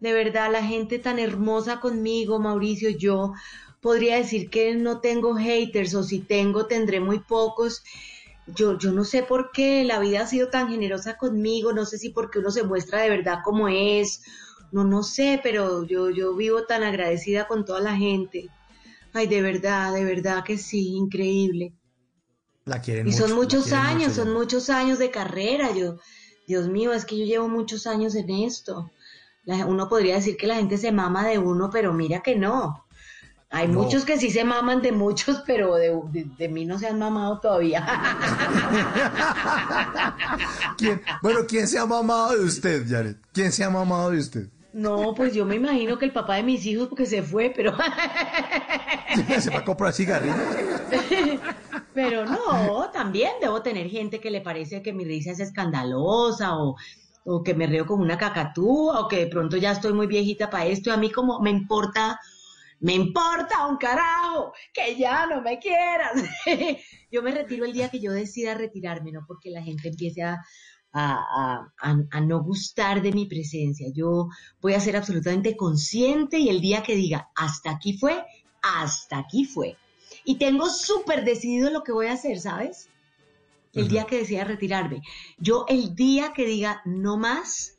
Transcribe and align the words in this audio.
De 0.00 0.12
verdad, 0.12 0.52
la 0.52 0.62
gente 0.62 0.98
tan 0.98 1.18
hermosa 1.18 1.80
conmigo, 1.80 2.38
Mauricio, 2.38 2.90
yo 2.90 3.32
podría 3.80 4.16
decir 4.16 4.50
que 4.50 4.74
no 4.74 5.00
tengo 5.00 5.34
haters 5.36 5.94
o 5.94 6.02
si 6.02 6.20
tengo 6.20 6.66
tendré 6.66 7.00
muy 7.00 7.20
pocos. 7.20 7.82
Yo, 8.46 8.78
yo 8.78 8.92
no 8.92 9.04
sé 9.04 9.22
por 9.22 9.50
qué 9.52 9.84
la 9.84 9.98
vida 9.98 10.22
ha 10.22 10.26
sido 10.26 10.48
tan 10.48 10.68
generosa 10.68 11.16
conmigo, 11.16 11.72
no 11.72 11.84
sé 11.84 11.98
si 11.98 12.10
porque 12.10 12.38
uno 12.38 12.50
se 12.50 12.62
muestra 12.62 13.02
de 13.02 13.10
verdad 13.10 13.38
como 13.44 13.68
es, 13.68 14.22
no, 14.72 14.84
no 14.84 15.02
sé, 15.02 15.40
pero 15.42 15.84
yo, 15.84 16.10
yo 16.10 16.34
vivo 16.34 16.64
tan 16.64 16.82
agradecida 16.82 17.48
con 17.48 17.64
toda 17.64 17.80
la 17.80 17.96
gente. 17.96 18.48
Ay, 19.12 19.26
de 19.26 19.40
verdad, 19.40 19.94
de 19.94 20.04
verdad 20.04 20.44
que 20.44 20.58
sí, 20.58 20.94
increíble. 20.94 21.72
La 22.64 22.80
quieren 22.80 23.08
y 23.08 23.12
son 23.12 23.30
mucho, 23.32 23.58
muchos 23.58 23.72
años, 23.72 24.08
mucho, 24.08 24.14
son 24.14 24.32
muchos 24.32 24.70
años 24.70 24.98
de 24.98 25.10
carrera. 25.10 25.72
Yo, 25.74 25.96
Dios 26.46 26.68
mío, 26.68 26.92
es 26.92 27.04
que 27.04 27.16
yo 27.18 27.24
llevo 27.24 27.48
muchos 27.48 27.86
años 27.86 28.14
en 28.14 28.30
esto. 28.30 28.90
La- 29.46 29.64
uno 29.64 29.88
podría 29.88 30.16
decir 30.16 30.36
que 30.36 30.46
la 30.46 30.56
gente 30.56 30.76
se 30.76 30.92
mama 30.92 31.26
de 31.26 31.38
uno, 31.38 31.70
pero 31.72 31.94
mira 31.94 32.20
que 32.20 32.36
no. 32.36 32.84
Hay 33.48 33.68
No. 33.68 33.80
muchos 33.82 34.04
que 34.04 34.18
sí 34.18 34.30
se 34.30 34.44
maman 34.44 34.82
de 34.82 34.90
muchos, 34.92 35.42
pero 35.46 35.76
de, 35.76 35.98
de- 36.10 36.26
de 36.36 36.48
mí 36.48 36.66
no 36.66 36.78
se 36.78 36.88
han 36.88 36.98
mamado 36.98 37.38
todavía. 37.40 37.86
¿Quién- 40.76 41.00
Bueno, 41.22 41.40
¿quién 41.48 41.66
se 41.68 41.78
ha 41.78 41.86
mamado 41.86 42.36
de 42.36 42.44
usted, 42.44 42.84
Janet? 42.88 43.18
¿Quién 43.32 43.52
se 43.52 43.64
ha 43.64 43.70
mamado 43.70 44.10
de 44.10 44.18
usted? 44.18 44.48
No, 44.72 45.14
pues 45.14 45.32
yo 45.32 45.46
me 45.46 45.54
imagino 45.56 45.98
que 45.98 46.04
el 46.04 46.12
papá 46.12 46.34
de 46.34 46.42
mis 46.42 46.66
hijos 46.66 46.88
porque 46.88 47.06
se 47.06 47.22
fue, 47.22 47.50
pero 47.54 47.72
¿Se 49.40 49.50
va 49.50 49.60
a 49.60 49.64
comprar 49.64 49.92
cigarrillos? 49.94 50.36
pero 51.94 52.26
no, 52.26 52.90
también 52.92 53.30
debo 53.40 53.62
tener 53.62 53.88
gente 53.88 54.20
que 54.20 54.30
le 54.30 54.42
parece 54.42 54.82
que 54.82 54.92
mi 54.92 55.04
risa 55.04 55.30
es 55.30 55.40
escandalosa 55.40 56.56
o, 56.58 56.76
o 57.28 57.42
que 57.42 57.54
me 57.54 57.66
río 57.66 57.84
como 57.86 58.02
una 58.02 58.16
cacatúa 58.16 59.00
o 59.00 59.08
que 59.08 59.18
de 59.18 59.26
pronto 59.26 59.56
ya 59.56 59.72
estoy 59.72 59.92
muy 59.92 60.06
viejita 60.06 60.48
para 60.48 60.66
esto 60.66 60.90
y 60.90 60.92
a 60.92 60.96
mí 60.96 61.10
como 61.10 61.40
me 61.40 61.50
importa, 61.50 62.18
me 62.80 62.94
importa 62.94 63.66
un 63.66 63.76
carajo 63.78 64.52
que 64.72 64.96
ya 64.96 65.26
no 65.26 65.42
me 65.42 65.58
quieras. 65.58 66.12
Yo 67.10 67.22
me 67.22 67.32
retiro 67.32 67.64
el 67.64 67.72
día 67.72 67.88
que 67.88 68.00
yo 68.00 68.12
decida 68.12 68.54
retirarme, 68.54 69.10
no 69.12 69.24
porque 69.26 69.50
la 69.50 69.62
gente 69.62 69.88
empiece 69.88 70.22
a, 70.22 70.40
a- 70.92 71.68
a- 71.80 71.96
a 72.10 72.20
no 72.20 72.42
gustar 72.42 73.00
de 73.02 73.12
mi 73.12 73.26
presencia. 73.26 73.88
Yo 73.94 74.28
voy 74.60 74.74
a 74.74 74.80
ser 74.80 74.96
absolutamente 74.96 75.56
consciente 75.56 76.38
y 76.38 76.48
el 76.48 76.60
día 76.60 76.82
que 76.82 76.94
diga 76.96 77.30
hasta 77.34 77.70
aquí 77.70 77.96
fue, 77.98 78.24
hasta 78.62 79.18
aquí 79.18 79.44
fue. 79.44 79.76
Y 80.24 80.36
tengo 80.38 80.68
súper 80.68 81.24
decidido 81.24 81.70
lo 81.70 81.82
que 81.82 81.92
voy 81.92 82.06
a 82.06 82.12
hacer, 82.14 82.38
¿sabes? 82.40 82.88
El 83.76 83.88
día 83.88 84.04
que 84.04 84.18
decida 84.18 84.44
retirarme. 84.44 85.02
Yo 85.38 85.66
el 85.68 85.94
día 85.94 86.32
que 86.32 86.46
diga 86.46 86.82
no 86.86 87.16
más, 87.16 87.76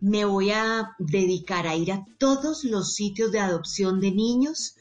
me 0.00 0.24
voy 0.24 0.50
a 0.50 0.94
dedicar 0.98 1.66
a 1.66 1.74
ir 1.74 1.92
a 1.92 2.04
todos 2.18 2.64
los 2.64 2.94
sitios 2.94 3.32
de 3.32 3.40
adopción 3.40 4.00
de 4.00 4.10
niños, 4.10 4.76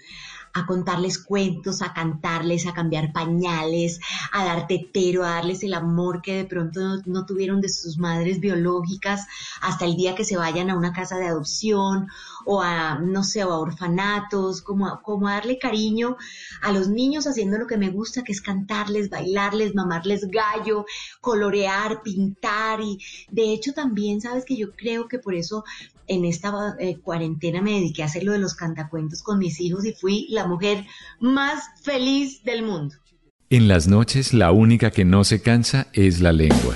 a 0.54 0.66
contarles 0.66 1.20
cuentos, 1.20 1.82
a 1.82 1.94
cantarles, 1.94 2.66
a 2.66 2.74
cambiar 2.74 3.12
pañales, 3.12 4.00
a 4.32 4.46
dar 4.46 4.68
tetero, 4.68 5.24
a 5.24 5.36
darles 5.36 5.64
el 5.64 5.74
amor 5.74 6.22
que 6.22 6.36
de 6.36 6.46
pronto 6.46 6.80
no, 7.06 7.26
tuvieron 7.26 7.62
de 7.62 7.70
sus 7.70 7.98
madres 7.98 8.40
biológicas 8.40 9.26
hasta 9.62 9.86
el 9.86 9.96
día 9.96 10.16
que 10.16 10.26
se 10.26 10.38
vayan 10.38 10.70
a 10.70 10.78
una 10.78 10.94
casa 10.94 11.18
de 11.18 11.28
adopción 11.28 12.08
o 12.46 12.62
a, 12.62 13.00
no 13.00 13.24
sé, 13.24 13.44
o 13.44 13.52
a 13.52 13.60
orfanatos, 13.60 14.62
como 14.62 14.88
a, 14.88 15.02
como 15.02 15.28
darle 15.28 15.60
cariño 15.60 16.18
a 16.62 16.72
los 16.72 16.88
niños 16.88 17.28
haciendo 17.28 17.58
lo 17.58 17.68
que 17.68 17.78
me 17.78 17.90
gusta, 17.90 18.24
que 18.24 18.32
es 18.32 18.42
cantarles, 18.42 19.10
bailarles, 19.10 19.76
mamarles 19.76 20.28
gallo, 20.30 20.86
colorear, 21.22 22.02
pintar. 22.02 22.82
Y 22.82 23.00
de 23.30 23.54
hecho 23.54 23.74
también, 23.74 24.22
sabes 24.22 24.46
que 24.46 24.56
yo 24.56 24.72
creo 24.76 25.08
que 25.08 25.20
por 25.20 25.36
eso 25.36 25.64
en 26.10 26.26
esta 26.26 26.76
eh, 26.80 26.98
cuarentena 26.98 27.62
me 27.62 27.74
dediqué 27.74 28.02
a 28.02 28.08
hacer 28.08 28.24
lo 28.24 28.32
de 28.32 28.40
los 28.40 28.56
cantacuentos 28.56 29.22
con 29.22 29.38
mis 29.38 29.62
hijos 29.62 29.86
y 29.86 29.94
fui 29.94 30.28
la 30.30 30.39
mujer 30.48 30.86
más 31.20 31.64
feliz 31.84 32.44
del 32.44 32.64
mundo. 32.64 32.96
En 33.50 33.68
las 33.68 33.88
noches 33.88 34.34
la 34.34 34.52
única 34.52 34.92
que 34.92 35.06
no 35.06 35.24
se 35.24 35.42
cansa 35.42 35.88
es 35.94 36.22
la 36.22 36.32
lengua. 36.32 36.76